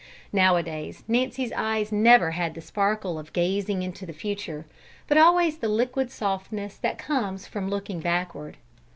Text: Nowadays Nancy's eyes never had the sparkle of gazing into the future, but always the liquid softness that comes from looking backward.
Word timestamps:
Nowadays 0.33 1.03
Nancy's 1.07 1.51
eyes 1.51 1.91
never 1.91 2.31
had 2.31 2.55
the 2.55 2.61
sparkle 2.61 3.19
of 3.19 3.33
gazing 3.33 3.83
into 3.83 4.03
the 4.07 4.13
future, 4.13 4.65
but 5.07 5.15
always 5.15 5.57
the 5.59 5.67
liquid 5.69 6.09
softness 6.09 6.75
that 6.77 6.97
comes 6.97 7.45
from 7.45 7.69
looking 7.69 7.99
backward. 7.99 8.57